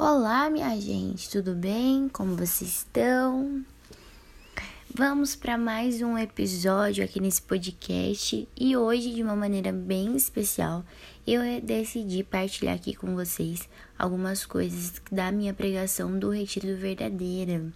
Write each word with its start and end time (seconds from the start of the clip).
Olá, 0.00 0.48
minha 0.48 0.80
gente, 0.80 1.28
tudo 1.28 1.56
bem? 1.56 2.08
Como 2.08 2.36
vocês 2.36 2.70
estão? 2.70 3.64
Vamos 4.94 5.34
para 5.34 5.58
mais 5.58 6.00
um 6.00 6.16
episódio 6.16 7.04
aqui 7.04 7.20
nesse 7.20 7.42
podcast 7.42 8.48
e 8.56 8.76
hoje, 8.76 9.12
de 9.12 9.24
uma 9.24 9.34
maneira 9.34 9.72
bem 9.72 10.14
especial, 10.14 10.84
eu 11.26 11.40
decidi 11.60 12.22
partilhar 12.22 12.76
aqui 12.76 12.94
com 12.94 13.16
vocês 13.16 13.68
algumas 13.98 14.46
coisas 14.46 15.02
da 15.10 15.32
minha 15.32 15.52
pregação 15.52 16.16
do 16.16 16.30
Retiro 16.30 16.76
Verdadeira. 16.76 17.66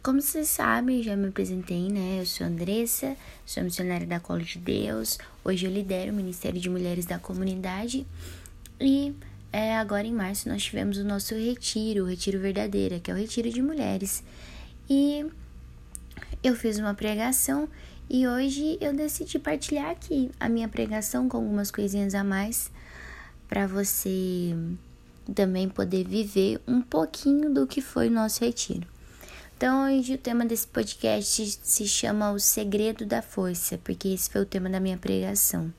Como 0.00 0.22
vocês 0.22 0.46
sabem, 0.46 1.02
já 1.02 1.16
me 1.16 1.26
apresentei, 1.26 1.88
né? 1.88 2.20
Eu 2.20 2.26
sou 2.26 2.46
Andressa, 2.46 3.16
sou 3.44 3.64
missionária 3.64 4.06
da 4.06 4.20
Cola 4.20 4.44
de 4.44 4.60
Deus. 4.60 5.18
Hoje 5.44 5.66
eu 5.66 5.72
lidero 5.72 6.12
o 6.12 6.14
Ministério 6.14 6.60
de 6.60 6.70
Mulheres 6.70 7.04
da 7.04 7.18
Comunidade 7.18 8.06
e 8.80 9.12
é, 9.52 9.76
agora 9.76 10.06
em 10.06 10.12
março 10.12 10.48
nós 10.48 10.62
tivemos 10.62 10.98
o 10.98 11.04
nosso 11.04 11.34
retiro, 11.34 12.04
o 12.04 12.06
Retiro 12.06 12.38
Verdadeira, 12.38 13.00
que 13.00 13.10
é 13.10 13.14
o 13.14 13.16
retiro 13.16 13.50
de 13.50 13.62
mulheres. 13.62 14.22
E 14.88 15.26
eu 16.42 16.54
fiz 16.54 16.78
uma 16.78 16.94
pregação 16.94 17.68
e 18.10 18.26
hoje 18.26 18.78
eu 18.80 18.94
decidi 18.94 19.38
partilhar 19.38 19.90
aqui 19.90 20.30
a 20.38 20.48
minha 20.48 20.68
pregação 20.68 21.28
com 21.28 21.38
algumas 21.38 21.70
coisinhas 21.70 22.14
a 22.14 22.22
mais 22.22 22.70
para 23.48 23.66
você 23.66 24.54
também 25.34 25.68
poder 25.68 26.06
viver 26.06 26.60
um 26.66 26.80
pouquinho 26.80 27.52
do 27.52 27.66
que 27.66 27.80
foi 27.80 28.08
o 28.08 28.10
nosso 28.12 28.44
retiro. 28.44 28.86
Então, 29.56 29.86
hoje 29.86 30.14
o 30.14 30.18
tema 30.18 30.44
desse 30.44 30.66
podcast 30.68 31.58
se 31.62 31.88
chama 31.88 32.30
O 32.30 32.38
Segredo 32.38 33.04
da 33.04 33.20
Força, 33.20 33.76
porque 33.78 34.08
esse 34.08 34.30
foi 34.30 34.42
o 34.42 34.46
tema 34.46 34.70
da 34.70 34.78
minha 34.78 34.96
pregação. 34.96 35.72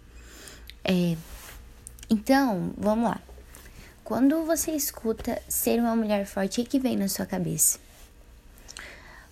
É, 0.84 1.16
então, 2.10 2.74
vamos 2.78 3.10
lá. 3.10 3.22
Quando 4.10 4.44
você 4.44 4.72
escuta 4.72 5.40
ser 5.48 5.80
uma 5.80 5.96
mulher 5.96 6.26
forte, 6.26 6.62
o 6.62 6.66
que 6.66 6.80
vem 6.80 6.98
na 6.98 7.08
sua 7.08 7.28
cabeça? 7.28 7.78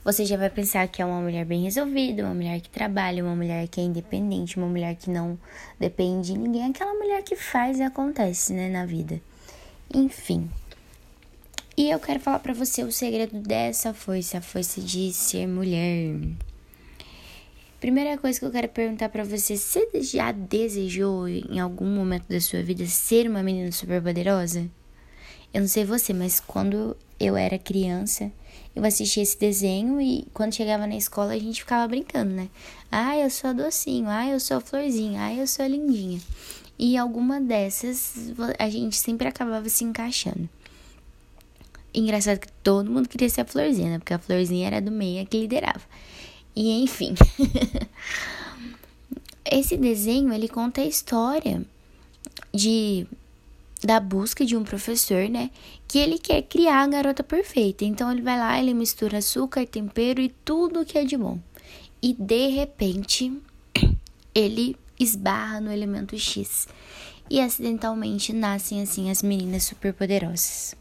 Você 0.04 0.24
já 0.24 0.38
vai 0.38 0.52
pensar 0.52 0.88
que 0.88 1.02
é 1.02 1.06
uma 1.06 1.20
mulher 1.20 1.46
bem 1.46 1.64
resolvida, 1.64 2.24
uma 2.24 2.36
mulher 2.36 2.62
que 2.62 2.70
trabalha, 2.70 3.24
uma 3.24 3.36
mulher 3.36 3.68
que 3.68 3.82
é 3.82 3.84
independente, 3.84 4.56
uma 4.56 4.68
mulher 4.68 4.96
que 4.96 5.10
não 5.10 5.36
depende 5.80 6.32
de 6.32 6.38
ninguém, 6.38 6.66
aquela 6.66 6.94
mulher 6.94 7.24
que 7.24 7.36
faz 7.36 7.80
e 7.80 7.82
acontece, 7.82 8.54
né, 8.54 8.70
na 8.70 8.86
vida. 8.86 9.20
Enfim. 9.92 10.48
E 11.76 11.90
eu 11.90 12.00
quero 12.00 12.20
falar 12.20 12.38
para 12.38 12.54
você 12.54 12.84
o 12.84 12.92
segredo 12.92 13.40
dessa 13.40 13.96
força, 13.96 14.38
a 14.38 14.42
força 14.42 14.80
de 14.80 15.12
ser 15.12 15.48
mulher. 15.48 16.20
Primeira 17.80 18.18
coisa 18.18 18.40
que 18.40 18.46
eu 18.46 18.52
quero 18.52 18.68
perguntar 18.70 19.08
para 19.10 19.24
você, 19.24 19.56
você 19.56 19.88
já 20.02 20.32
desejou 20.32 21.28
em 21.28 21.60
algum 21.60 21.86
momento 21.86 22.28
da 22.28 22.42
sua 22.42 22.64
vida 22.64 22.84
ser 22.88 23.30
uma 23.30 23.44
menina 23.44 23.72
super 23.72 24.02
poderosa? 24.02 24.68
Eu 25.54 25.62
não 25.62 25.68
sei 25.68 25.86
você, 25.86 26.12
mas 26.12 26.40
quando 26.40 26.98
eu 27.20 27.38
era 27.38 27.60
criança, 27.60 28.32
eu 28.76 28.84
assistia 28.84 29.22
esse 29.22 29.38
desenho 29.38 30.02
e 30.02 30.26
quando 30.34 30.56
chegava 30.56 30.88
na 30.88 30.96
escola 30.96 31.34
a 31.34 31.40
gente 31.40 31.62
ficava 31.62 31.88
brincando, 31.88 32.34
né? 32.34 32.50
Ah, 32.92 33.16
eu 33.16 33.30
sou 33.30 33.52
a 33.52 33.54
docinho, 33.54 34.08
ah, 34.10 34.28
eu 34.28 34.40
sou 34.40 34.58
a 34.58 34.62
florzinha, 34.62 35.22
ah, 35.22 35.34
eu 35.36 35.46
sou 35.46 35.64
a 35.64 35.68
lindinha. 35.68 36.20
E 36.80 36.98
alguma 36.98 37.40
dessas 37.40 38.34
a 38.58 38.70
gente 38.72 38.96
sempre 38.96 39.28
acabava 39.28 39.70
se 39.70 39.84
encaixando. 39.84 40.50
Engraçado 41.94 42.40
que 42.40 42.52
todo 42.64 42.90
mundo 42.90 43.08
queria 43.08 43.30
ser 43.30 43.42
a 43.42 43.46
florzinha, 43.46 43.92
né? 43.92 44.00
Porque 44.00 44.16
a 44.16 44.20
florzinha 44.20 44.66
era 44.66 44.82
do 44.82 44.92
meio 44.92 45.26
que 45.28 45.38
liderava. 45.40 45.82
E 46.60 46.72
enfim. 46.82 47.14
Esse 49.46 49.78
desenho 49.78 50.34
ele 50.34 50.48
conta 50.48 50.82
a 50.82 50.86
história 50.86 51.64
de 52.52 53.06
da 53.84 54.00
busca 54.00 54.44
de 54.44 54.58
um 54.58 54.64
professor, 54.64 55.30
né, 55.30 55.52
que 55.88 56.00
ele 56.00 56.18
quer 56.18 56.42
criar 56.42 56.82
a 56.82 56.88
garota 56.88 57.24
perfeita. 57.24 57.86
Então 57.86 58.12
ele 58.12 58.24
vai 58.24 58.40
lá, 58.40 58.60
ele 58.60 58.74
mistura 58.74 59.20
açúcar, 59.20 59.68
tempero 59.68 60.20
e 60.20 60.30
tudo 60.44 60.84
que 60.84 60.98
é 60.98 61.06
de 61.06 61.16
bom. 61.16 61.38
E 62.02 62.12
de 62.16 62.48
repente, 62.48 63.32
ele 64.34 64.76
esbarra 65.00 65.62
no 65.62 65.72
elemento 65.72 66.18
X. 66.18 66.68
E 67.30 67.40
acidentalmente 67.40 68.34
nascem 68.34 68.82
assim 68.82 69.12
as 69.12 69.22
meninas 69.22 69.64
superpoderosas. 69.66 70.76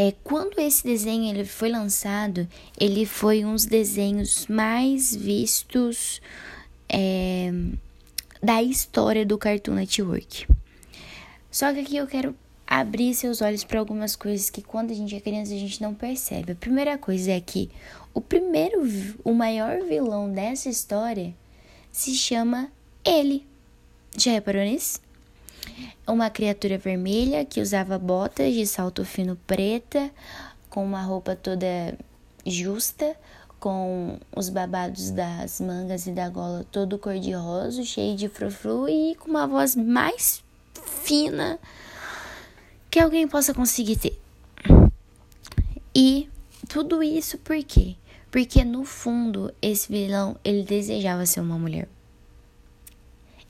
É, 0.00 0.14
quando 0.22 0.60
esse 0.60 0.84
desenho 0.84 1.28
ele 1.28 1.44
foi 1.44 1.70
lançado, 1.70 2.46
ele 2.78 3.04
foi 3.04 3.44
um 3.44 3.52
dos 3.52 3.66
desenhos 3.66 4.46
mais 4.46 5.12
vistos 5.12 6.22
é, 6.88 7.50
da 8.40 8.62
história 8.62 9.26
do 9.26 9.36
Cartoon 9.36 9.74
Network. 9.74 10.46
Só 11.50 11.72
que 11.72 11.80
aqui 11.80 11.96
eu 11.96 12.06
quero 12.06 12.32
abrir 12.64 13.12
seus 13.12 13.42
olhos 13.42 13.64
para 13.64 13.80
algumas 13.80 14.14
coisas 14.14 14.48
que 14.48 14.62
quando 14.62 14.92
a 14.92 14.94
gente 14.94 15.16
é 15.16 15.20
criança 15.20 15.52
a 15.52 15.58
gente 15.58 15.82
não 15.82 15.92
percebe. 15.92 16.52
A 16.52 16.54
primeira 16.54 16.96
coisa 16.96 17.32
é 17.32 17.40
que 17.40 17.68
o 18.14 18.20
primeiro, 18.20 18.82
o 19.24 19.34
maior 19.34 19.82
vilão 19.82 20.30
dessa 20.30 20.68
história 20.68 21.34
se 21.90 22.14
chama 22.14 22.70
ele. 23.04 23.44
Já 24.16 24.30
reparou 24.30 24.62
nisso? 24.62 25.00
Uma 26.06 26.30
criatura 26.30 26.78
vermelha 26.78 27.44
que 27.44 27.60
usava 27.60 27.98
botas 27.98 28.54
de 28.54 28.66
salto 28.66 29.04
fino 29.04 29.36
preta, 29.46 30.10
com 30.70 30.84
uma 30.84 31.02
roupa 31.02 31.36
toda 31.36 31.96
justa, 32.46 33.14
com 33.60 34.18
os 34.34 34.48
babados 34.48 35.10
das 35.10 35.60
mangas 35.60 36.06
e 36.06 36.12
da 36.12 36.28
gola 36.28 36.64
todo 36.70 36.98
cor-de-rosa, 36.98 37.82
cheio 37.84 38.16
de 38.16 38.28
frufru 38.28 38.88
e 38.88 39.14
com 39.16 39.28
uma 39.28 39.46
voz 39.46 39.74
mais 39.74 40.42
fina 41.02 41.58
que 42.90 42.98
alguém 42.98 43.28
possa 43.28 43.52
conseguir 43.52 43.96
ter. 43.96 44.20
E 45.94 46.28
tudo 46.68 47.02
isso 47.02 47.38
por 47.38 47.62
quê? 47.64 47.96
Porque 48.30 48.64
no 48.64 48.84
fundo 48.84 49.52
esse 49.60 49.90
vilão 49.90 50.36
ele 50.44 50.62
desejava 50.62 51.26
ser 51.26 51.40
uma 51.40 51.58
mulher 51.58 51.88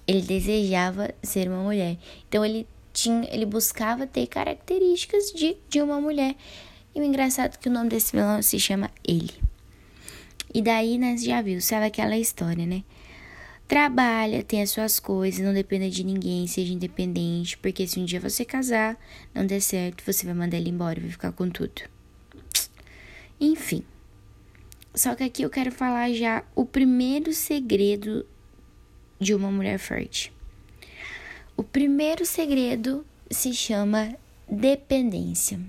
ele 0.09 0.23
desejava 0.23 1.15
ser 1.23 1.49
uma 1.49 1.63
mulher. 1.63 1.99
Então 2.27 2.43
ele 2.43 2.67
tinha, 2.95 3.29
ele 3.31 3.45
buscava 3.45 4.07
ter 4.07 4.27
características 4.27 5.31
de, 5.33 5.59
de 5.69 5.83
uma 5.83 6.01
mulher. 6.01 6.35
E 6.95 7.01
o 7.01 7.05
engraçado 7.05 7.55
é 7.55 7.59
que 7.59 7.69
o 7.69 7.73
nome 7.73 7.91
desse 7.91 8.17
vilão 8.17 8.41
se 8.41 8.59
chama 8.59 8.91
Ele. 9.07 9.35
E 10.53 10.63
daí, 10.63 10.97
né, 10.97 11.15
já 11.19 11.43
viu, 11.43 11.61
sabe 11.61 11.87
aquela 11.87 12.17
história, 12.17 12.65
né? 12.65 12.83
Trabalha, 13.69 14.43
tem 14.43 14.63
as 14.63 14.71
suas 14.71 14.99
coisas, 14.99 15.45
não 15.45 15.53
dependa 15.53 15.91
de 15.91 16.03
ninguém, 16.03 16.47
seja 16.47 16.73
independente, 16.73 17.59
porque 17.59 17.87
se 17.87 18.01
um 18.01 18.07
dia 18.07 18.19
você 18.19 18.47
casar, 18.47 18.99
não 19.35 19.45
der 19.45 19.61
certo, 19.61 20.03
você 20.03 20.25
vai 20.25 20.33
mandar 20.33 20.57
ele 20.57 20.71
embora, 20.71 20.99
vai 20.99 21.11
ficar 21.11 21.33
com 21.33 21.51
tudo. 21.51 21.83
Enfim. 23.39 23.85
Só 24.95 25.15
que 25.15 25.23
aqui 25.23 25.43
eu 25.43 25.51
quero 25.51 25.71
falar 25.71 26.11
já 26.15 26.43
o 26.57 26.65
primeiro 26.65 27.35
segredo 27.35 28.25
de 29.19 29.35
uma 29.35 29.51
mulher 29.51 29.79
forte. 29.79 30.33
O 31.57 31.63
primeiro 31.63 32.25
segredo 32.25 33.05
se 33.31 33.53
chama 33.53 34.15
dependência. 34.49 35.61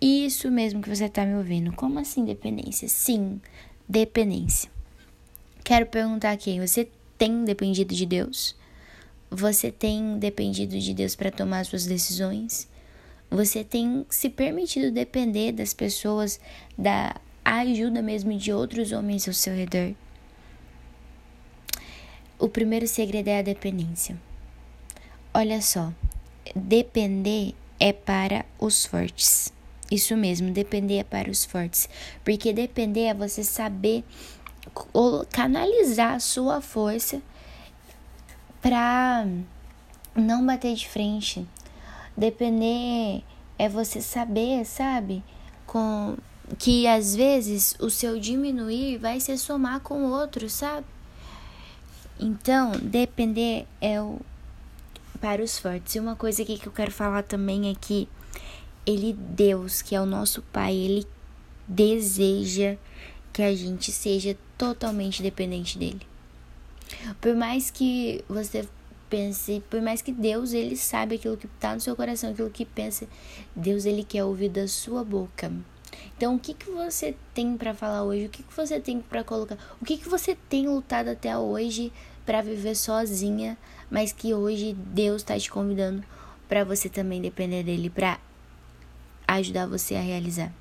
Isso 0.00 0.50
mesmo 0.50 0.80
que 0.80 0.88
você 0.88 1.06
está 1.06 1.24
me 1.24 1.34
ouvindo. 1.34 1.72
Como 1.72 1.98
assim 1.98 2.24
dependência? 2.24 2.88
Sim, 2.88 3.40
dependência. 3.88 4.70
Quero 5.64 5.86
perguntar 5.86 6.32
aqui: 6.32 6.60
você 6.60 6.88
tem 7.16 7.44
dependido 7.44 7.94
de 7.94 8.06
Deus? 8.06 8.54
Você 9.30 9.70
tem 9.70 10.18
dependido 10.18 10.78
de 10.78 10.94
Deus 10.94 11.16
para 11.16 11.30
tomar 11.30 11.66
suas 11.66 11.84
decisões? 11.84 12.68
Você 13.30 13.62
tem 13.62 14.06
se 14.08 14.30
permitido 14.30 14.90
depender 14.90 15.52
das 15.52 15.74
pessoas, 15.74 16.40
da 16.76 17.16
ajuda 17.44 18.00
mesmo 18.00 18.36
de 18.38 18.52
outros 18.52 18.92
homens 18.92 19.28
ao 19.28 19.34
seu 19.34 19.54
redor? 19.54 19.94
O 22.38 22.48
primeiro 22.48 22.86
segredo 22.86 23.28
é 23.28 23.40
a 23.40 23.42
dependência. 23.42 24.16
Olha 25.34 25.60
só, 25.60 25.92
depender 26.54 27.54
é 27.80 27.92
para 27.92 28.46
os 28.58 28.86
fortes. 28.86 29.52
Isso 29.90 30.16
mesmo, 30.16 30.52
depender 30.52 30.98
é 30.98 31.04
para 31.04 31.30
os 31.30 31.44
fortes. 31.44 31.88
Porque 32.24 32.52
depender 32.52 33.06
é 33.06 33.14
você 33.14 33.42
saber 33.42 34.04
canalizar 35.30 36.14
a 36.14 36.20
sua 36.20 36.60
força 36.60 37.20
para 38.60 39.26
não 40.14 40.44
bater 40.44 40.74
de 40.74 40.88
frente. 40.88 41.46
Depender 42.16 43.24
é 43.58 43.68
você 43.68 44.00
saber, 44.00 44.64
sabe? 44.64 45.24
Com 45.66 46.16
que 46.58 46.86
às 46.86 47.14
vezes 47.14 47.74
o 47.80 47.90
seu 47.90 48.18
diminuir 48.18 48.98
vai 48.98 49.20
se 49.20 49.36
somar 49.36 49.80
com 49.80 50.06
o 50.06 50.10
outro, 50.12 50.48
sabe? 50.48 50.86
Então, 52.20 52.72
depender 52.72 53.66
é 53.80 54.00
o 54.00 54.20
para 55.20 55.42
os 55.42 55.58
fortes. 55.58 55.94
E 55.94 56.00
uma 56.00 56.16
coisa 56.16 56.42
aqui 56.42 56.58
que 56.58 56.66
eu 56.66 56.72
quero 56.72 56.90
falar 56.90 57.22
também 57.22 57.70
é 57.70 57.74
que 57.74 58.08
ele, 58.86 59.12
Deus, 59.12 59.82
que 59.82 59.94
é 59.94 60.00
o 60.00 60.06
nosso 60.06 60.42
Pai, 60.42 60.74
ele 60.74 61.06
deseja 61.66 62.76
que 63.32 63.42
a 63.42 63.54
gente 63.54 63.92
seja 63.92 64.36
totalmente 64.56 65.22
dependente 65.22 65.78
dele. 65.78 66.00
Por 67.20 67.34
mais 67.34 67.70
que 67.70 68.24
você 68.28 68.66
pense, 69.10 69.62
por 69.68 69.80
mais 69.80 70.00
que 70.02 70.12
Deus 70.12 70.52
ele 70.52 70.76
sabe 70.76 71.16
aquilo 71.16 71.36
que 71.36 71.46
está 71.46 71.74
no 71.74 71.80
seu 71.80 71.94
coração, 71.94 72.30
aquilo 72.30 72.50
que 72.50 72.64
pensa, 72.64 73.06
Deus 73.54 73.84
ele 73.84 74.04
quer 74.04 74.24
ouvir 74.24 74.48
da 74.48 74.66
sua 74.66 75.04
boca. 75.04 75.52
Então, 76.16 76.34
o 76.34 76.38
que 76.38 76.54
que 76.54 76.70
você 76.70 77.14
tem 77.32 77.56
para 77.56 77.74
falar 77.74 78.02
hoje? 78.02 78.26
O 78.26 78.28
que 78.28 78.42
que 78.42 78.56
você 78.56 78.80
tem 78.80 79.00
para 79.00 79.22
colocar? 79.22 79.56
O 79.80 79.84
que 79.84 79.96
que 79.96 80.08
você 80.08 80.36
tem 80.48 80.68
lutado 80.68 81.10
até 81.10 81.36
hoje 81.36 81.92
para 82.26 82.42
viver 82.42 82.74
sozinha, 82.74 83.56
mas 83.90 84.12
que 84.12 84.34
hoje 84.34 84.74
Deus 84.74 85.22
está 85.22 85.38
te 85.38 85.50
convidando 85.50 86.04
para 86.48 86.64
você 86.64 86.88
também 86.88 87.20
depender 87.20 87.62
dele, 87.62 87.88
para 87.88 88.18
ajudar 89.26 89.66
você 89.66 89.94
a 89.94 90.00
realizar? 90.00 90.52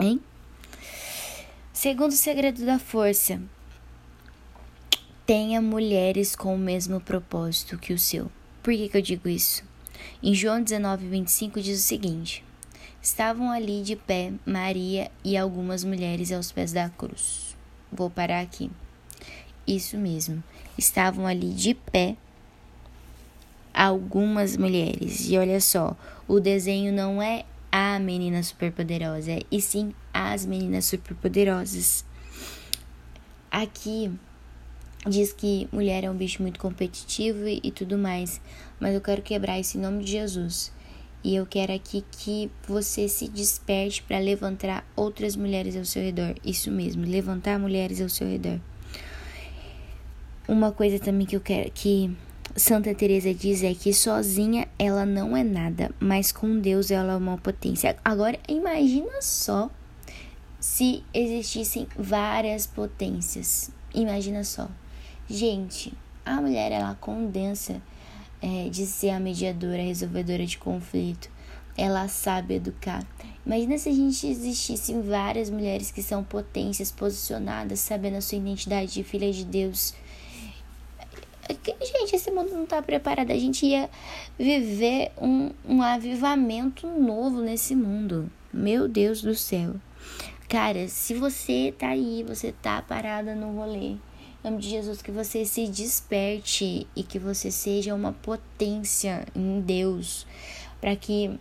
Hein? 0.00 0.20
Segundo 1.72 2.12
segredo 2.12 2.64
da 2.64 2.78
força, 2.78 3.40
tenha 5.26 5.60
mulheres 5.60 6.34
com 6.34 6.54
o 6.54 6.58
mesmo 6.58 7.00
propósito 7.00 7.78
que 7.78 7.92
o 7.92 7.98
seu. 7.98 8.30
Por 8.62 8.72
que, 8.72 8.88
que 8.88 8.96
eu 8.96 9.02
digo 9.02 9.28
isso? 9.28 9.62
Em 10.22 10.34
João 10.34 10.62
19, 10.62 11.06
25 11.08 11.60
diz 11.60 11.80
o 11.80 11.82
seguinte: 11.82 12.44
Estavam 13.04 13.50
ali 13.50 13.82
de 13.82 13.96
pé 13.96 14.32
Maria 14.46 15.10
e 15.22 15.36
algumas 15.36 15.84
mulheres 15.84 16.32
aos 16.32 16.50
pés 16.50 16.72
da 16.72 16.88
cruz. 16.88 17.54
Vou 17.92 18.08
parar 18.08 18.40
aqui. 18.40 18.70
Isso 19.66 19.98
mesmo. 19.98 20.42
Estavam 20.78 21.26
ali 21.26 21.52
de 21.52 21.74
pé 21.74 22.16
algumas 23.74 24.56
mulheres. 24.56 25.28
E 25.28 25.36
olha 25.36 25.60
só, 25.60 25.94
o 26.26 26.40
desenho 26.40 26.94
não 26.94 27.20
é 27.20 27.44
a 27.70 27.98
menina 27.98 28.42
superpoderosa, 28.42 29.38
e 29.50 29.60
sim 29.60 29.94
as 30.10 30.46
meninas 30.46 30.86
superpoderosas. 30.86 32.06
Aqui 33.50 34.10
diz 35.06 35.30
que 35.30 35.68
mulher 35.70 36.04
é 36.04 36.10
um 36.10 36.16
bicho 36.16 36.40
muito 36.40 36.58
competitivo 36.58 37.46
e, 37.46 37.60
e 37.62 37.70
tudo 37.70 37.98
mais, 37.98 38.40
mas 38.80 38.94
eu 38.94 39.00
quero 39.02 39.20
quebrar 39.20 39.60
isso 39.60 39.76
em 39.76 39.80
nome 39.82 40.02
de 40.04 40.12
Jesus. 40.12 40.72
E 41.24 41.36
eu 41.36 41.46
quero 41.46 41.72
aqui 41.72 42.04
que 42.12 42.50
você 42.68 43.08
se 43.08 43.26
desperte 43.26 44.02
para 44.02 44.18
levantar 44.18 44.86
outras 44.94 45.34
mulheres 45.34 45.74
ao 45.74 45.86
seu 45.86 46.02
redor. 46.02 46.34
Isso 46.44 46.70
mesmo, 46.70 47.06
levantar 47.06 47.58
mulheres 47.58 48.02
ao 48.02 48.10
seu 48.10 48.28
redor. 48.28 48.60
Uma 50.46 50.70
coisa 50.70 50.98
também 50.98 51.26
que 51.26 51.34
eu 51.34 51.40
quero 51.40 51.70
que 51.70 52.14
Santa 52.54 52.94
Teresa 52.94 53.32
diz 53.32 53.62
é 53.62 53.72
que 53.72 53.94
sozinha 53.94 54.68
ela 54.78 55.06
não 55.06 55.34
é 55.34 55.42
nada, 55.42 55.90
mas 55.98 56.30
com 56.30 56.60
Deus 56.60 56.90
ela 56.90 57.14
é 57.14 57.16
uma 57.16 57.38
potência. 57.38 57.96
Agora 58.04 58.38
imagina 58.46 59.22
só 59.22 59.70
se 60.60 61.02
existissem 61.14 61.88
várias 61.98 62.66
potências. 62.66 63.70
Imagina 63.94 64.44
só. 64.44 64.68
Gente, 65.26 65.94
a 66.24 66.40
mulher 66.40 66.70
ela 66.70 66.94
condensa 66.94 67.80
é, 68.44 68.68
de 68.68 68.84
ser 68.84 69.08
a 69.08 69.18
mediadora, 69.18 69.80
a 69.80 69.86
resolvedora 69.86 70.44
de 70.44 70.58
conflito. 70.58 71.30
Ela 71.76 72.06
sabe 72.08 72.56
educar. 72.56 73.02
Imagina 73.44 73.78
se 73.78 73.88
a 73.88 73.92
gente 73.92 74.26
existissem 74.26 75.00
várias 75.00 75.48
mulheres 75.48 75.90
que 75.90 76.02
são 76.02 76.22
potências, 76.22 76.90
posicionadas, 76.92 77.80
sabendo 77.80 78.18
a 78.18 78.20
sua 78.20 78.36
identidade 78.36 78.92
de 78.92 79.02
filha 79.02 79.32
de 79.32 79.44
Deus 79.44 79.94
Gente, 81.80 82.16
esse 82.16 82.30
mundo 82.30 82.52
não 82.52 82.64
tá 82.64 82.80
preparado. 82.80 83.30
A 83.30 83.38
gente 83.38 83.66
ia 83.66 83.90
viver 84.38 85.12
um, 85.20 85.50
um 85.66 85.82
avivamento 85.82 86.86
novo 86.86 87.42
nesse 87.42 87.74
mundo. 87.74 88.30
Meu 88.52 88.88
Deus 88.88 89.20
do 89.20 89.34
céu. 89.34 89.74
Cara, 90.48 90.88
se 90.88 91.12
você 91.14 91.74
tá 91.78 91.88
aí, 91.88 92.24
você 92.26 92.52
tá 92.62 92.80
parada 92.80 93.34
no 93.34 93.56
rolê, 93.56 93.96
nome 94.44 94.62
de 94.62 94.68
Jesus, 94.68 95.00
que 95.00 95.10
você 95.10 95.44
se 95.44 95.66
desperte 95.66 96.86
e 96.94 97.02
que 97.02 97.18
você 97.18 97.50
seja 97.50 97.94
uma 97.94 98.12
potência 98.12 99.26
em 99.34 99.60
Deus, 99.60 100.26
para 100.80 100.94
que 100.94 101.38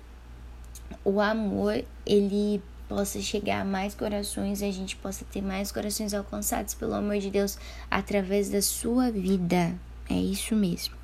o 1.03 1.19
amor 1.19 1.83
ele 2.05 2.61
possa 2.87 3.19
chegar 3.19 3.61
a 3.61 3.65
mais 3.65 3.93
corações 3.93 4.61
e 4.61 4.65
a 4.65 4.71
gente 4.71 4.95
possa 4.95 5.25
ter 5.25 5.41
mais 5.41 5.71
corações 5.71 6.13
alcançados 6.13 6.73
pelo 6.73 6.93
amor 6.93 7.17
de 7.19 7.29
Deus 7.29 7.57
através 7.91 8.49
da 8.49 8.61
sua 8.61 9.11
vida. 9.11 9.75
É 10.09 10.15
isso 10.15 10.55
mesmo. 10.55 10.95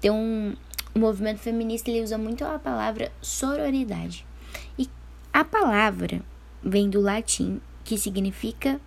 Tem 0.00 0.10
um 0.10 0.54
o 0.94 0.98
movimento 0.98 1.38
feminista 1.38 1.88
ele 1.88 2.02
usa 2.02 2.18
muito 2.18 2.44
a 2.44 2.58
palavra 2.58 3.12
sororidade. 3.22 4.26
E 4.76 4.88
a 5.32 5.44
palavra 5.44 6.20
vem 6.62 6.90
do 6.90 7.00
latim, 7.00 7.60
que 7.84 7.96
significa 7.96 8.80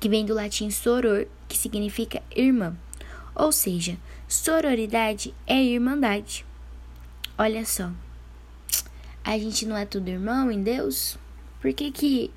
que 0.00 0.08
vem 0.08 0.24
do 0.24 0.34
latim 0.34 0.70
soror, 0.70 1.26
que 1.46 1.56
significa 1.56 2.22
irmã. 2.34 2.74
Ou 3.34 3.52
seja, 3.52 3.98
sororidade 4.26 5.34
é 5.46 5.62
irmandade. 5.62 6.44
Olha 7.38 7.64
só. 7.64 7.92
A 9.22 9.38
gente 9.38 9.66
não 9.66 9.76
é 9.76 9.84
tudo 9.84 10.08
irmão 10.08 10.50
em 10.50 10.62
Deus? 10.62 11.18
Por 11.60 11.72
que 11.74 11.92
que, 11.92 12.30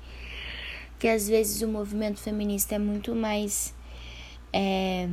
que 0.98 1.08
às 1.08 1.26
vezes 1.26 1.62
o 1.62 1.68
movimento 1.68 2.20
feminista 2.20 2.74
é 2.74 2.78
muito 2.78 3.14
mais 3.14 3.74
é, 4.52 5.08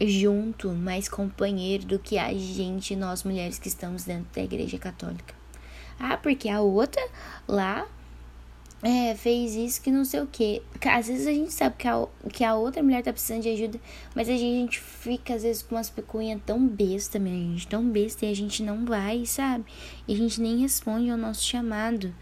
junto, 0.00 0.70
mais 0.70 1.08
companheiro 1.08 1.84
do 1.84 1.98
que 1.98 2.18
a 2.18 2.32
gente, 2.32 2.96
nós 2.96 3.22
mulheres 3.22 3.58
que 3.58 3.68
estamos 3.68 4.04
dentro 4.04 4.26
da 4.34 4.42
igreja 4.42 4.78
católica. 4.78 5.34
Ah, 5.98 6.16
porque 6.16 6.48
a 6.48 6.60
outra 6.60 7.06
lá 7.46 7.86
é, 8.82 9.14
fez 9.14 9.54
isso 9.54 9.80
que 9.80 9.92
não 9.92 10.04
sei 10.04 10.20
o 10.20 10.26
que. 10.26 10.60
Às 10.84 11.06
vezes 11.06 11.26
a 11.28 11.32
gente 11.32 11.52
sabe 11.52 11.76
que 11.78 11.86
a, 11.86 12.06
que 12.32 12.42
a 12.42 12.56
outra 12.56 12.82
mulher 12.82 13.02
tá 13.02 13.12
precisando 13.12 13.42
de 13.42 13.50
ajuda, 13.50 13.80
mas 14.14 14.28
a 14.28 14.36
gente 14.36 14.80
fica 14.80 15.34
às 15.34 15.44
vezes 15.44 15.62
com 15.62 15.76
umas 15.76 15.88
pecunhas 15.88 16.40
tão 16.44 16.66
besta, 16.66 17.18
minha 17.18 17.36
gente, 17.36 17.68
tão 17.68 17.88
besta, 17.88 18.26
e 18.26 18.30
a 18.30 18.34
gente 18.34 18.62
não 18.62 18.84
vai, 18.84 19.24
sabe? 19.24 19.64
E 20.08 20.14
a 20.14 20.16
gente 20.16 20.40
nem 20.40 20.58
responde 20.58 21.10
ao 21.10 21.16
nosso 21.16 21.44
chamado. 21.44 22.12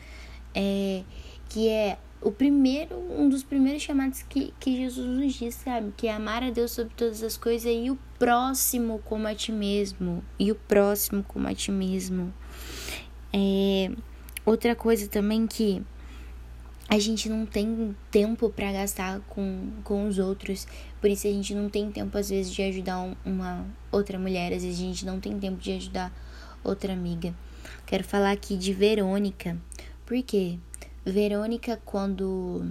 É, 0.55 1.03
que 1.49 1.69
é 1.69 1.97
o 2.21 2.31
primeiro, 2.31 2.95
um 3.11 3.29
dos 3.29 3.43
primeiros 3.43 3.83
chamados 3.83 4.23
que, 4.23 4.53
que 4.61 4.77
Jesus 4.77 5.07
nos 5.07 5.33
diz, 5.33 5.55
sabe? 5.55 5.93
Que 5.97 6.09
é 6.09 6.12
amar 6.12 6.43
a 6.43 6.51
Deus 6.51 6.73
sobre 6.73 6.93
todas 6.95 7.23
as 7.23 7.39
coisas 7.39 7.73
e 7.73 7.91
o 7.91 7.99
próximo 8.19 9.01
como 9.07 9.27
a 9.27 9.35
ti 9.35 9.51
mesmo. 9.51 10.23
E 10.39 10.53
o 10.53 10.55
próximo 10.55 11.25
como 11.27 11.49
a 11.49 11.55
ti 11.55 11.73
mesmo. 11.73 12.33
É, 13.33 13.91
outra 14.45 14.77
coisa 14.77 15.09
também 15.09 15.47
que 15.47 15.83
a 16.90 16.98
gente 16.98 17.28
não 17.28 17.46
tem 17.46 17.96
tempo 18.10 18.50
para 18.50 18.72
gastar 18.72 19.20
com, 19.20 19.70
com 19.84 20.08
os 20.08 20.19
outros, 20.19 20.66
por 21.00 21.08
isso 21.08 21.28
a 21.28 21.31
gente 21.31 21.54
não 21.54 21.70
tem 21.70 21.88
tempo 21.88 22.19
às 22.19 22.28
vezes 22.28 22.52
de 22.52 22.60
ajudar 22.62 23.14
uma 23.25 23.64
outra 23.92 24.19
mulher, 24.19 24.52
às 24.52 24.64
vezes 24.64 24.81
a 24.81 24.82
gente 24.82 25.06
não 25.06 25.20
tem 25.20 25.38
tempo 25.38 25.58
de 25.58 25.70
ajudar 25.70 26.12
outra 26.64 26.92
amiga. 26.92 27.32
Quero 27.87 28.02
falar 28.02 28.32
aqui 28.32 28.56
de 28.56 28.73
Verônica. 28.75 29.56
Por 30.04 30.20
quê? 30.20 30.59
Verônica, 31.06 31.80
quando 31.85 32.66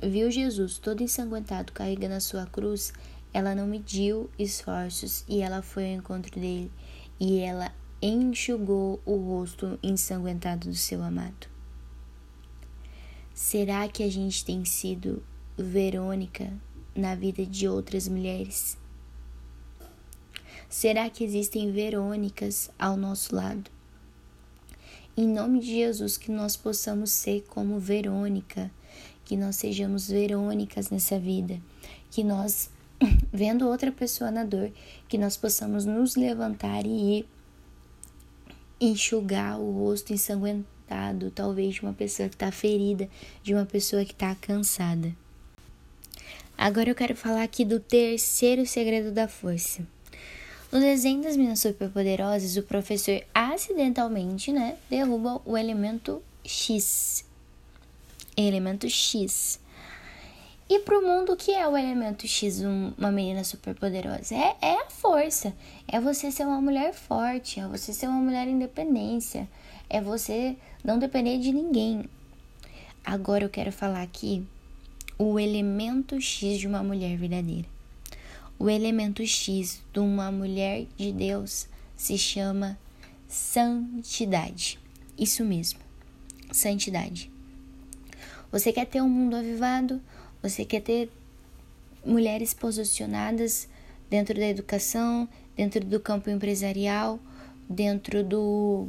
viu 0.00 0.30
Jesus 0.30 0.78
todo 0.78 1.02
ensanguentado 1.02 1.72
carregando 1.72 2.14
a 2.14 2.20
sua 2.20 2.46
cruz, 2.46 2.92
ela 3.34 3.52
não 3.52 3.66
mediu 3.66 4.30
esforços 4.38 5.24
e 5.28 5.40
ela 5.40 5.60
foi 5.60 5.86
ao 5.86 5.98
encontro 5.98 6.38
dele 6.38 6.70
e 7.18 7.40
ela 7.40 7.72
enxugou 8.00 9.00
o 9.04 9.16
rosto 9.16 9.76
ensanguentado 9.82 10.68
do 10.68 10.76
seu 10.76 11.02
amado. 11.02 11.55
Será 13.36 13.86
que 13.86 14.02
a 14.02 14.10
gente 14.10 14.42
tem 14.42 14.64
sido 14.64 15.22
Verônica 15.58 16.50
na 16.94 17.14
vida 17.14 17.44
de 17.44 17.68
outras 17.68 18.08
mulheres? 18.08 18.78
Será 20.70 21.10
que 21.10 21.22
existem 21.22 21.70
Verônicas 21.70 22.70
ao 22.78 22.96
nosso 22.96 23.36
lado? 23.36 23.70
Em 25.14 25.28
nome 25.28 25.60
de 25.60 25.66
Jesus, 25.66 26.16
que 26.16 26.32
nós 26.32 26.56
possamos 26.56 27.10
ser 27.10 27.42
como 27.42 27.78
Verônica, 27.78 28.70
que 29.22 29.36
nós 29.36 29.56
sejamos 29.56 30.08
Verônicas 30.08 30.88
nessa 30.88 31.18
vida, 31.18 31.60
que 32.10 32.24
nós, 32.24 32.70
vendo 33.30 33.68
outra 33.68 33.92
pessoa 33.92 34.30
na 34.30 34.44
dor, 34.44 34.72
que 35.06 35.18
nós 35.18 35.36
possamos 35.36 35.84
nos 35.84 36.16
levantar 36.16 36.86
e 36.86 37.18
ir 37.18 37.28
enxugar 38.80 39.60
o 39.60 39.72
rosto 39.72 40.14
ensanguentado, 40.14 40.75
talvez 41.30 41.74
de 41.74 41.82
uma 41.82 41.92
pessoa 41.92 42.28
que 42.28 42.34
está 42.34 42.50
ferida, 42.50 43.08
de 43.42 43.54
uma 43.54 43.66
pessoa 43.66 44.04
que 44.04 44.12
está 44.12 44.34
cansada. 44.34 45.14
Agora 46.56 46.88
eu 46.88 46.94
quero 46.94 47.14
falar 47.14 47.42
aqui 47.42 47.64
do 47.64 47.78
terceiro 47.78 48.64
segredo 48.66 49.12
da 49.12 49.28
força. 49.28 49.86
No 50.72 50.80
desenho 50.80 51.22
das 51.22 51.36
meninas 51.36 51.60
superpoderosas, 51.60 52.56
o 52.56 52.62
professor 52.62 53.22
acidentalmente, 53.34 54.50
né, 54.50 54.76
derruba 54.88 55.40
o 55.44 55.56
elemento 55.56 56.22
X. 56.44 57.24
Elemento 58.36 58.88
X. 58.88 59.60
E 60.68 60.80
pro 60.80 61.00
mundo, 61.00 61.32
o 61.32 61.36
que 61.36 61.52
é 61.52 61.66
o 61.68 61.76
elemento 61.76 62.26
X, 62.26 62.60
uma 62.60 63.12
menina 63.12 63.44
superpoderosa? 63.44 64.34
É, 64.34 64.56
é 64.60 64.82
a 64.82 64.90
força. 64.90 65.54
É 65.86 66.00
você 66.00 66.32
ser 66.32 66.44
uma 66.44 66.60
mulher 66.60 66.92
forte, 66.92 67.60
é 67.60 67.68
você 67.68 67.92
ser 67.92 68.08
uma 68.08 68.18
mulher 68.18 68.48
independência, 68.48 69.48
é 69.88 70.00
você 70.00 70.56
não 70.82 70.98
depender 70.98 71.38
de 71.38 71.52
ninguém. 71.52 72.08
Agora 73.04 73.44
eu 73.44 73.48
quero 73.48 73.70
falar 73.70 74.02
aqui 74.02 74.44
o 75.16 75.38
elemento 75.38 76.20
X 76.20 76.58
de 76.58 76.66
uma 76.66 76.82
mulher 76.82 77.16
verdadeira. 77.16 77.68
O 78.58 78.68
elemento 78.68 79.24
X 79.24 79.80
de 79.92 80.00
uma 80.00 80.32
mulher 80.32 80.86
de 80.96 81.12
Deus 81.12 81.68
se 81.96 82.18
chama 82.18 82.76
santidade. 83.28 84.80
Isso 85.16 85.44
mesmo, 85.44 85.78
santidade. 86.50 87.30
Você 88.50 88.72
quer 88.72 88.86
ter 88.86 89.00
um 89.00 89.08
mundo 89.08 89.36
avivado? 89.36 90.00
Você 90.48 90.64
quer 90.64 90.80
ter 90.80 91.10
mulheres 92.04 92.54
posicionadas 92.54 93.68
dentro 94.08 94.32
da 94.36 94.46
educação, 94.46 95.28
dentro 95.56 95.84
do 95.84 95.98
campo 95.98 96.30
empresarial, 96.30 97.18
dentro 97.68 98.22
do 98.22 98.88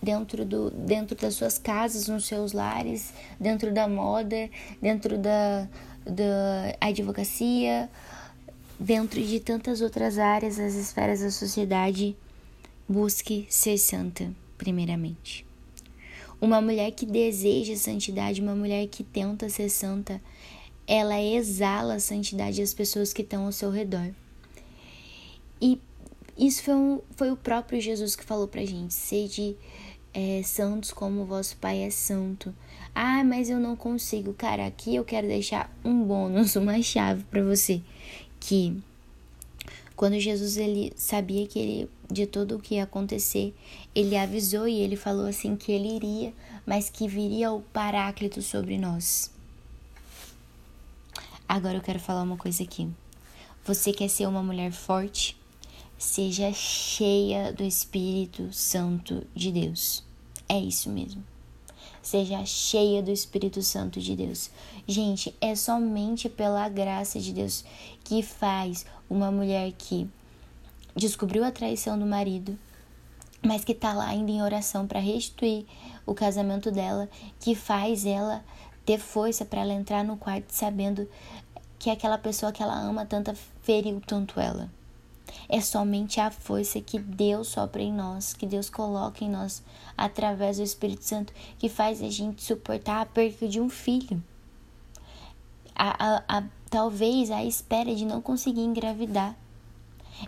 dentro 0.00 0.44
do 0.44 0.70
dentro 0.70 1.16
das 1.16 1.34
suas 1.34 1.58
casas, 1.58 2.06
nos 2.06 2.24
seus 2.24 2.52
lares, 2.52 3.12
dentro 3.40 3.74
da 3.74 3.88
moda, 3.88 4.48
dentro 4.80 5.18
da 5.18 5.68
da 6.06 6.76
advocacia, 6.80 7.90
dentro 8.78 9.20
de 9.20 9.40
tantas 9.40 9.80
outras 9.80 10.18
áreas, 10.18 10.56
as 10.56 10.74
esferas 10.74 11.20
da 11.20 11.32
sociedade, 11.32 12.16
busque 12.88 13.44
ser 13.50 13.76
santa, 13.76 14.30
primeiramente. 14.56 15.51
Uma 16.42 16.60
mulher 16.60 16.90
que 16.90 17.06
deseja 17.06 17.76
santidade, 17.76 18.42
uma 18.42 18.56
mulher 18.56 18.88
que 18.88 19.04
tenta 19.04 19.48
ser 19.48 19.68
santa, 19.68 20.20
ela 20.88 21.22
exala 21.22 21.94
a 21.94 22.00
santidade 22.00 22.60
às 22.60 22.74
pessoas 22.74 23.12
que 23.12 23.22
estão 23.22 23.46
ao 23.46 23.52
seu 23.52 23.70
redor. 23.70 24.10
E 25.60 25.80
isso 26.36 26.64
foi, 26.64 26.74
um, 26.74 27.00
foi 27.14 27.30
o 27.30 27.36
próprio 27.36 27.80
Jesus 27.80 28.16
que 28.16 28.24
falou 28.24 28.48
pra 28.48 28.64
gente: 28.64 28.92
sede 28.92 29.56
é, 30.12 30.42
santos 30.42 30.92
como 30.92 31.24
vosso 31.24 31.56
Pai 31.58 31.84
é 31.84 31.90
santo. 31.90 32.52
Ah, 32.92 33.22
mas 33.22 33.48
eu 33.48 33.60
não 33.60 33.76
consigo. 33.76 34.34
Cara, 34.34 34.66
aqui 34.66 34.96
eu 34.96 35.04
quero 35.04 35.28
deixar 35.28 35.72
um 35.84 36.02
bônus, 36.02 36.56
uma 36.56 36.82
chave 36.82 37.22
para 37.22 37.44
você. 37.44 37.80
Que 38.40 38.82
quando 40.02 40.18
Jesus 40.18 40.56
ele 40.56 40.92
sabia 40.96 41.46
que 41.46 41.60
ele 41.60 41.90
de 42.10 42.26
tudo 42.26 42.56
o 42.56 42.58
que 42.58 42.74
ia 42.74 42.82
acontecer, 42.82 43.54
ele 43.94 44.16
avisou 44.16 44.66
e 44.66 44.80
ele 44.80 44.96
falou 44.96 45.26
assim 45.26 45.54
que 45.54 45.70
ele 45.70 45.94
iria, 45.94 46.34
mas 46.66 46.90
que 46.90 47.06
viria 47.06 47.52
o 47.52 47.62
Paráclito 47.62 48.42
sobre 48.42 48.76
nós. 48.76 49.30
Agora 51.48 51.76
eu 51.76 51.80
quero 51.80 52.00
falar 52.00 52.22
uma 52.24 52.36
coisa 52.36 52.64
aqui. 52.64 52.90
Você 53.64 53.92
quer 53.92 54.08
ser 54.08 54.26
uma 54.26 54.42
mulher 54.42 54.72
forte? 54.72 55.36
Seja 55.96 56.52
cheia 56.52 57.52
do 57.52 57.62
Espírito 57.62 58.52
Santo 58.52 59.24
de 59.32 59.52
Deus. 59.52 60.02
É 60.48 60.58
isso 60.58 60.90
mesmo. 60.90 61.22
Seja 62.02 62.44
cheia 62.44 63.02
do 63.02 63.12
Espírito 63.12 63.62
Santo 63.62 64.00
de 64.00 64.16
Deus. 64.16 64.50
Gente, 64.86 65.34
é 65.40 65.54
somente 65.54 66.28
pela 66.28 66.68
graça 66.68 67.20
de 67.20 67.32
Deus 67.32 67.64
que 68.02 68.22
faz 68.22 68.84
uma 69.08 69.30
mulher 69.30 69.72
que 69.78 70.08
descobriu 70.96 71.44
a 71.44 71.52
traição 71.52 71.98
do 71.98 72.04
marido, 72.04 72.58
mas 73.40 73.64
que 73.64 73.74
tá 73.74 73.92
lá 73.92 74.08
ainda 74.08 74.30
em 74.30 74.42
oração 74.42 74.86
para 74.86 75.00
restituir 75.00 75.64
o 76.04 76.14
casamento 76.14 76.70
dela, 76.70 77.08
que 77.38 77.54
faz 77.54 78.04
ela 78.04 78.44
ter 78.84 78.98
força 78.98 79.44
para 79.44 79.60
ela 79.60 79.72
entrar 79.72 80.04
no 80.04 80.16
quarto 80.16 80.50
sabendo 80.50 81.08
que 81.78 81.90
aquela 81.90 82.18
pessoa 82.18 82.52
que 82.52 82.62
ela 82.62 82.78
ama 82.78 83.06
tanto 83.06 83.32
feriu 83.62 84.00
tanto 84.06 84.38
ela. 84.38 84.68
É 85.48 85.60
somente 85.60 86.20
a 86.20 86.30
força 86.30 86.80
que 86.80 86.98
Deus 86.98 87.48
sopra 87.48 87.82
em 87.82 87.92
nós, 87.92 88.32
que 88.32 88.46
Deus 88.46 88.70
coloca 88.70 89.24
em 89.24 89.30
nós 89.30 89.62
através 89.96 90.56
do 90.56 90.62
Espírito 90.62 91.04
Santo, 91.04 91.32
que 91.58 91.68
faz 91.68 92.02
a 92.02 92.10
gente 92.10 92.42
suportar 92.42 93.00
a 93.00 93.06
perda 93.06 93.48
de 93.48 93.60
um 93.60 93.68
filho. 93.68 94.22
A, 95.74 96.16
a, 96.16 96.38
a, 96.38 96.44
talvez 96.70 97.30
a 97.30 97.44
espera 97.44 97.94
de 97.94 98.04
não 98.04 98.20
conseguir 98.20 98.62
engravidar. 98.62 99.36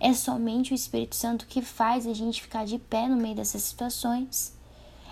É 0.00 0.12
somente 0.12 0.72
o 0.72 0.74
Espírito 0.74 1.14
Santo 1.14 1.46
que 1.46 1.62
faz 1.62 2.06
a 2.06 2.12
gente 2.12 2.42
ficar 2.42 2.64
de 2.64 2.78
pé 2.78 3.08
no 3.08 3.16
meio 3.16 3.36
dessas 3.36 3.62
situações. 3.62 4.54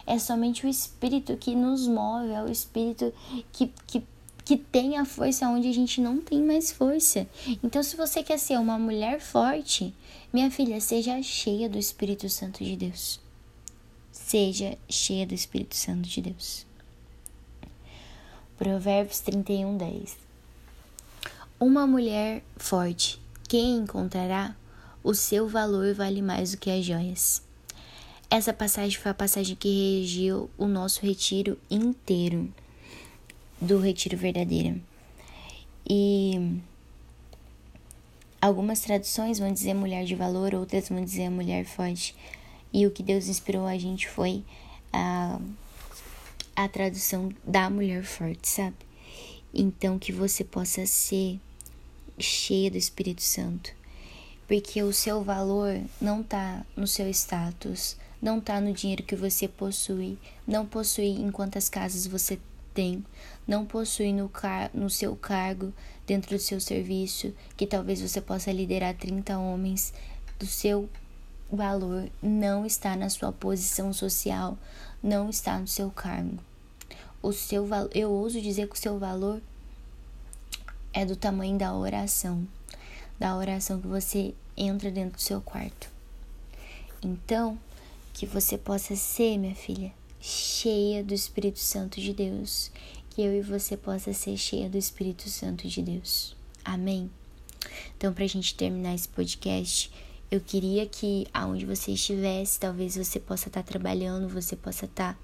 É 0.06 0.18
somente 0.18 0.66
o 0.66 0.68
Espírito 0.68 1.37
que 1.37 1.54
nos 1.54 1.87
move, 1.87 2.32
é 2.32 2.42
o 2.42 2.50
Espírito 2.50 3.12
que, 3.52 3.72
que 3.87 4.04
que 4.52 4.59
tem 4.59 4.99
a 4.99 5.06
força 5.06 5.49
onde 5.49 5.66
a 5.66 5.73
gente 5.73 5.99
não 5.99 6.21
tem 6.21 6.42
mais 6.42 6.71
força. 6.71 7.26
Então, 7.64 7.82
se 7.82 7.97
você 7.97 8.23
quer 8.23 8.38
ser 8.38 8.59
uma 8.59 8.78
mulher 8.78 9.18
forte, 9.18 9.94
minha 10.30 10.50
filha, 10.50 10.78
seja 10.78 11.23
cheia 11.23 11.71
do 11.71 11.78
Espírito 11.78 12.28
Santo 12.28 12.62
de 12.62 12.76
Deus. 12.76 13.18
Seja 14.11 14.76
cheia 14.90 15.26
do 15.26 15.32
Espírito 15.32 15.75
Santo 15.75 16.06
de 16.06 16.21
Deus. 16.21 16.66
Provérbios 18.59 19.21
31, 19.21 19.75
10. 19.78 20.18
Uma 21.59 21.87
mulher 21.87 22.42
forte, 22.59 23.18
quem 23.49 23.76
encontrará? 23.76 24.54
O 25.02 25.14
seu 25.14 25.49
valor 25.49 25.94
vale 25.94 26.21
mais 26.21 26.52
do 26.52 26.59
que 26.59 26.71
as 26.71 26.85
joias. 26.85 27.42
Essa 28.28 28.52
passagem 28.52 28.99
foi 28.99 29.12
a 29.12 29.14
passagem 29.14 29.56
que 29.56 30.00
regiu 30.00 30.50
o 30.59 30.66
nosso 30.66 31.00
retiro 31.00 31.59
inteiro 31.71 32.52
do 33.62 33.78
Retiro 33.78 34.16
Verdadeiro. 34.16 34.83
E 35.88 36.61
algumas 38.40 38.81
traduções 38.81 39.38
vão 39.38 39.52
dizer 39.52 39.73
mulher 39.73 40.04
de 40.04 40.16
valor, 40.16 40.54
outras 40.54 40.88
vão 40.88 41.02
dizer 41.02 41.31
mulher 41.31 41.64
forte. 41.64 42.14
E 42.73 42.87
o 42.87 42.90
que 42.90 43.02
Deus 43.02 43.28
inspirou 43.28 43.66
a 43.66 43.78
gente 43.78 44.09
foi 44.09 44.42
a, 44.92 45.40
a 46.57 46.69
tradução 46.69 47.33
da 47.45 47.71
mulher 47.71 48.02
forte, 48.02 48.49
sabe? 48.49 48.76
Então 49.54 49.99
que 49.99 50.12
você 50.12 50.42
possa 50.42 50.85
ser 50.87 51.38
cheia 52.19 52.71
do 52.71 52.76
Espírito 52.76 53.23
Santo. 53.23 53.71
Porque 54.49 54.83
o 54.83 54.92
seu 54.92 55.23
valor 55.23 55.81
não 56.00 56.23
tá 56.23 56.66
no 56.76 56.87
seu 56.87 57.09
status, 57.11 57.97
não 58.21 58.40
tá 58.40 58.61
no 58.61 58.73
dinheiro 58.73 59.04
que 59.04 59.14
você 59.14 59.47
possui, 59.47 60.19
não 60.47 60.66
possui 60.66 61.11
em 61.11 61.31
quantas 61.31 61.69
casas 61.69 62.07
você 62.07 62.38
tem, 62.75 63.05
não 63.47 63.64
possui 63.64 64.12
no, 64.12 64.31
no 64.75 64.91
seu 64.91 65.17
cargo, 65.17 65.73
dentro 66.07 66.37
do 66.37 66.41
seu 66.41 66.61
serviço, 66.61 67.35
que 67.57 67.67
talvez 67.67 68.00
você 68.00 68.21
possa 68.21 68.52
liderar 68.52 68.95
30 68.95 69.38
homens, 69.38 69.93
do 70.38 70.47
seu 70.47 70.88
valor 71.50 72.11
não 72.23 72.64
está 72.64 72.97
na 72.97 73.09
sua 73.11 73.31
posição 73.31 73.93
social, 73.93 74.59
não 75.02 75.29
está 75.29 75.59
no 75.59 75.69
seu 75.69 75.91
cargo. 75.91 76.38
O 77.23 77.33
seu 77.33 77.69
eu 77.95 78.11
ouso 78.11 78.41
dizer 78.41 78.69
que 78.69 78.75
o 78.75 78.81
seu 78.81 78.99
valor 78.99 79.41
é 80.93 81.05
do 81.05 81.14
tamanho 81.14 81.57
da 81.57 81.75
oração, 81.75 82.47
da 83.19 83.37
oração 83.37 83.81
que 83.81 83.87
você 83.87 84.35
entra 84.57 84.91
dentro 84.91 85.17
do 85.17 85.23
seu 85.23 85.41
quarto. 85.41 85.91
Então, 87.02 87.59
que 88.12 88.26
você 88.26 88.59
possa 88.59 88.97
ser, 88.97 89.38
minha 89.38 89.55
filha, 89.55 89.93
cheia 90.25 91.02
do 91.02 91.12
Espírito 91.12 91.59
Santo 91.59 92.00
de 92.00 92.12
Deus. 92.12 92.71
Que 93.11 93.23
eu 93.23 93.35
e 93.35 93.43
você 93.43 93.76
possa 93.76 94.12
ser 94.12 94.37
cheia 94.37 94.71
do 94.71 94.79
Espírito 94.79 95.29
Santo 95.29 95.67
de 95.67 95.83
Deus. 95.83 96.37
Amém? 96.64 97.11
Então, 97.97 98.14
para 98.14 98.25
a 98.25 98.29
gente 98.29 98.55
terminar 98.55 98.95
esse 98.95 99.09
podcast, 99.09 99.91
eu 100.31 100.41
queria 100.41 100.87
que 100.87 101.26
aonde 101.35 101.67
você 101.67 101.91
estivesse, 101.91 102.59
talvez 102.59 102.97
você 102.97 103.19
possa 103.19 103.49
estar 103.49 103.62
tá 103.62 103.69
trabalhando, 103.69 104.29
você 104.29 104.55
possa 104.55 104.85
estar 104.85 105.14
tá, 105.14 105.19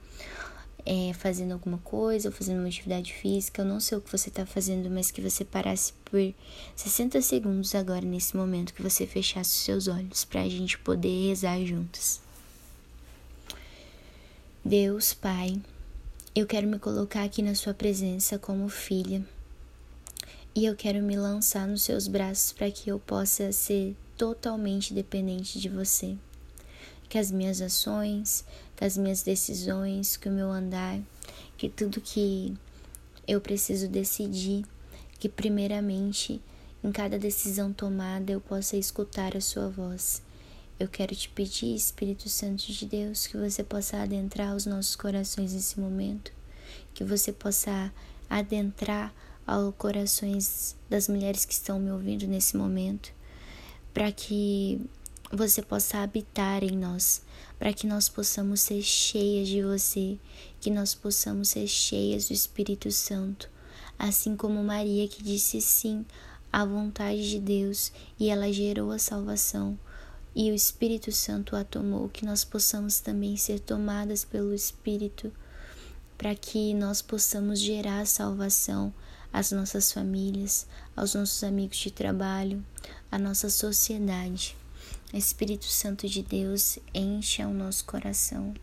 é, 0.84 1.12
fazendo 1.14 1.52
alguma 1.52 1.78
coisa 1.78 2.28
ou 2.28 2.34
fazendo 2.34 2.58
uma 2.58 2.68
atividade 2.68 3.12
física. 3.12 3.62
Eu 3.62 3.66
não 3.66 3.78
sei 3.78 3.96
o 3.96 4.00
que 4.00 4.10
você 4.10 4.28
está 4.28 4.44
fazendo, 4.44 4.90
mas 4.90 5.12
que 5.12 5.22
você 5.22 5.44
parasse 5.44 5.92
por 6.04 6.34
60 6.74 7.22
segundos 7.22 7.74
agora, 7.74 8.04
nesse 8.04 8.36
momento, 8.36 8.74
que 8.74 8.82
você 8.82 9.06
fechasse 9.06 9.50
os 9.50 9.64
seus 9.64 9.88
olhos, 9.88 10.24
para 10.24 10.42
a 10.42 10.48
gente 10.48 10.76
poder 10.78 11.28
rezar 11.28 11.64
juntos. 11.64 12.20
Deus, 14.64 15.14
Pai, 15.14 15.58
eu 16.34 16.44
quero 16.44 16.66
me 16.66 16.78
colocar 16.78 17.22
aqui 17.22 17.40
na 17.40 17.54
Sua 17.54 17.72
presença 17.72 18.38
como 18.38 18.68
filha 18.68 19.24
e 20.54 20.66
eu 20.66 20.74
quero 20.74 21.00
me 21.00 21.16
lançar 21.16 21.66
nos 21.66 21.82
Seus 21.82 22.08
braços 22.08 22.52
para 22.52 22.70
que 22.70 22.90
eu 22.90 22.98
possa 22.98 23.52
ser 23.52 23.96
totalmente 24.16 24.92
dependente 24.92 25.60
de 25.60 25.68
você. 25.68 26.16
Que 27.08 27.16
as 27.16 27.30
minhas 27.30 27.62
ações, 27.62 28.44
que 28.76 28.84
as 28.84 28.98
minhas 28.98 29.22
decisões, 29.22 30.16
que 30.16 30.28
o 30.28 30.32
meu 30.32 30.50
andar, 30.50 30.98
que 31.56 31.68
tudo 31.68 32.00
que 32.00 32.52
eu 33.26 33.40
preciso 33.40 33.88
decidir, 33.88 34.66
que 35.20 35.28
primeiramente 35.28 36.42
em 36.82 36.90
cada 36.90 37.18
decisão 37.18 37.72
tomada 37.72 38.32
eu 38.32 38.40
possa 38.40 38.76
escutar 38.76 39.36
a 39.36 39.40
Sua 39.40 39.68
voz 39.68 40.20
eu 40.78 40.86
quero 40.86 41.14
te 41.14 41.28
pedir, 41.28 41.74
Espírito 41.74 42.28
Santo 42.28 42.72
de 42.72 42.86
Deus, 42.86 43.26
que 43.26 43.36
você 43.36 43.64
possa 43.64 43.96
adentrar 43.96 44.54
os 44.54 44.64
nossos 44.64 44.94
corações 44.94 45.52
nesse 45.52 45.80
momento, 45.80 46.30
que 46.94 47.02
você 47.02 47.32
possa 47.32 47.92
adentrar 48.30 49.12
aos 49.44 49.74
corações 49.76 50.76
das 50.88 51.08
mulheres 51.08 51.44
que 51.44 51.52
estão 51.52 51.80
me 51.80 51.90
ouvindo 51.90 52.28
nesse 52.28 52.56
momento, 52.56 53.12
para 53.92 54.12
que 54.12 54.80
você 55.32 55.60
possa 55.62 55.98
habitar 55.98 56.62
em 56.62 56.76
nós, 56.76 57.22
para 57.58 57.72
que 57.72 57.86
nós 57.86 58.08
possamos 58.08 58.60
ser 58.60 58.80
cheias 58.82 59.48
de 59.48 59.62
você, 59.62 60.16
que 60.60 60.70
nós 60.70 60.94
possamos 60.94 61.48
ser 61.48 61.66
cheias 61.66 62.28
do 62.28 62.34
Espírito 62.34 62.90
Santo, 62.92 63.50
assim 63.98 64.36
como 64.36 64.62
Maria 64.62 65.08
que 65.08 65.24
disse 65.24 65.60
sim 65.60 66.06
a 66.52 66.64
vontade 66.64 67.28
de 67.28 67.40
Deus 67.40 67.92
e 68.18 68.30
ela 68.30 68.52
gerou 68.52 68.92
a 68.92 68.98
salvação. 68.98 69.76
E 70.40 70.52
o 70.52 70.54
Espírito 70.54 71.10
Santo 71.10 71.56
a 71.56 71.64
tomou, 71.64 72.08
que 72.08 72.24
nós 72.24 72.44
possamos 72.44 73.00
também 73.00 73.36
ser 73.36 73.58
tomadas 73.58 74.24
pelo 74.24 74.54
Espírito, 74.54 75.32
para 76.16 76.32
que 76.32 76.72
nós 76.74 77.02
possamos 77.02 77.58
gerar 77.58 78.06
salvação 78.06 78.94
às 79.32 79.50
nossas 79.50 79.90
famílias, 79.90 80.64
aos 80.94 81.14
nossos 81.14 81.42
amigos 81.42 81.78
de 81.78 81.90
trabalho, 81.90 82.64
à 83.10 83.18
nossa 83.18 83.50
sociedade. 83.50 84.56
Espírito 85.12 85.64
Santo 85.64 86.08
de 86.08 86.22
Deus, 86.22 86.78
encha 86.94 87.48
o 87.48 87.52
nosso 87.52 87.84
coração 87.84 88.54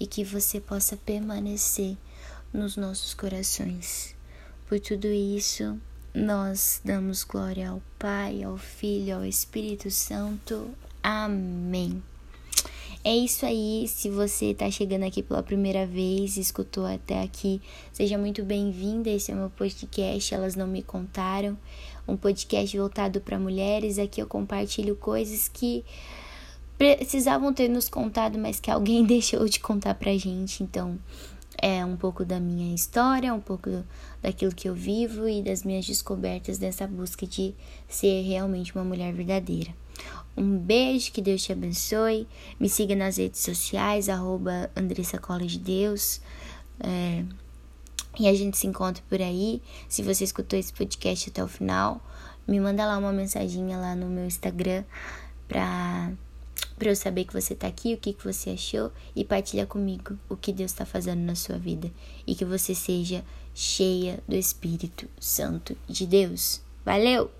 e 0.00 0.06
que 0.06 0.24
você 0.24 0.58
possa 0.58 0.96
permanecer 0.96 1.98
nos 2.50 2.78
nossos 2.78 3.12
corações. 3.12 4.16
Por 4.66 4.80
tudo 4.80 5.06
isso, 5.06 5.78
nós 6.14 6.80
damos 6.82 7.24
glória 7.24 7.68
ao 7.68 7.82
Pai, 7.98 8.42
ao 8.42 8.56
Filho, 8.56 9.16
ao 9.16 9.24
Espírito 9.26 9.90
Santo. 9.90 10.74
Amém. 11.02 12.02
É 13.02 13.16
isso 13.16 13.46
aí. 13.46 13.86
Se 13.88 14.10
você 14.10 14.46
está 14.46 14.70
chegando 14.70 15.04
aqui 15.04 15.22
pela 15.22 15.42
primeira 15.42 15.86
vez, 15.86 16.36
escutou 16.36 16.84
até 16.84 17.22
aqui, 17.22 17.60
seja 17.92 18.18
muito 18.18 18.44
bem-vinda. 18.44 19.08
Esse 19.08 19.32
é 19.32 19.34
o 19.34 19.38
meu 19.38 19.50
podcast. 19.50 20.34
Elas 20.34 20.54
não 20.54 20.66
me 20.66 20.82
contaram. 20.82 21.56
Um 22.06 22.16
podcast 22.16 22.76
voltado 22.76 23.20
para 23.20 23.38
mulheres. 23.38 23.98
Aqui 23.98 24.20
eu 24.20 24.26
compartilho 24.26 24.96
coisas 24.96 25.48
que 25.48 25.82
precisavam 26.76 27.54
ter 27.54 27.68
nos 27.68 27.88
contado, 27.88 28.38
mas 28.38 28.60
que 28.60 28.70
alguém 28.70 29.04
deixou 29.06 29.48
de 29.48 29.60
contar 29.60 29.94
pra 29.94 30.16
gente. 30.18 30.62
Então, 30.62 30.98
é 31.56 31.82
um 31.84 31.96
pouco 31.96 32.24
da 32.24 32.38
minha 32.38 32.74
história, 32.74 33.32
um 33.32 33.40
pouco 33.40 33.84
daquilo 34.22 34.54
que 34.54 34.68
eu 34.68 34.74
vivo 34.74 35.26
e 35.26 35.42
das 35.42 35.62
minhas 35.62 35.86
descobertas 35.86 36.58
dessa 36.58 36.86
busca 36.86 37.26
de 37.26 37.54
ser 37.88 38.22
realmente 38.22 38.74
uma 38.74 38.84
mulher 38.84 39.12
verdadeira. 39.14 39.74
Um 40.40 40.56
beijo, 40.56 41.12
que 41.12 41.20
Deus 41.20 41.42
te 41.42 41.52
abençoe. 41.52 42.26
Me 42.58 42.66
siga 42.66 42.96
nas 42.96 43.18
redes 43.18 43.40
sociais, 43.40 44.08
arroba 44.08 44.70
Andressa 44.74 45.20
de 45.46 45.58
Deus. 45.58 46.22
É, 46.80 47.22
e 48.18 48.26
a 48.26 48.32
gente 48.32 48.56
se 48.56 48.66
encontra 48.66 49.04
por 49.06 49.20
aí. 49.20 49.60
Se 49.86 50.02
você 50.02 50.24
escutou 50.24 50.58
esse 50.58 50.72
podcast 50.72 51.28
até 51.28 51.44
o 51.44 51.48
final, 51.48 52.02
me 52.48 52.58
manda 52.58 52.86
lá 52.86 52.96
uma 52.96 53.12
mensaginha 53.12 53.76
lá 53.76 53.94
no 53.94 54.06
meu 54.06 54.24
Instagram 54.24 54.82
pra, 55.46 56.10
pra 56.78 56.88
eu 56.88 56.96
saber 56.96 57.26
que 57.26 57.34
você 57.34 57.54
tá 57.54 57.66
aqui, 57.66 57.92
o 57.92 57.98
que, 57.98 58.14
que 58.14 58.24
você 58.24 58.50
achou 58.50 58.90
e 59.14 59.24
partilha 59.26 59.66
comigo 59.66 60.18
o 60.26 60.36
que 60.36 60.54
Deus 60.54 60.72
tá 60.72 60.86
fazendo 60.86 61.20
na 61.20 61.34
sua 61.34 61.58
vida. 61.58 61.90
E 62.26 62.34
que 62.34 62.46
você 62.46 62.74
seja 62.74 63.22
cheia 63.54 64.20
do 64.26 64.34
Espírito 64.34 65.06
Santo 65.20 65.76
de 65.86 66.06
Deus. 66.06 66.62
Valeu! 66.82 67.39